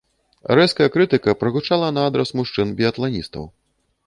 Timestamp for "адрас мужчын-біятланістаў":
2.13-3.43